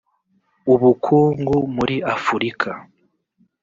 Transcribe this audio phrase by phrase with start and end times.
[0.73, 2.69] ubukungu muri afurika